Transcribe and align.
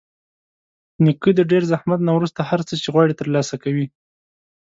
نیکه 1.03 1.31
د 1.35 1.41
ډېر 1.51 1.63
زحمت 1.71 1.99
نه 2.07 2.11
وروسته 2.17 2.41
هر 2.49 2.61
څه 2.67 2.73
چې 2.81 2.87
غواړي 2.93 3.13
ترلاسه 3.21 3.55
کوي. 3.63 3.85